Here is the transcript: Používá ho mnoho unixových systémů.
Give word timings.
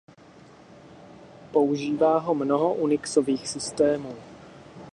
Používá 1.51 2.19
ho 2.19 2.35
mnoho 2.35 2.73
unixových 2.73 3.47
systémů. 3.47 4.15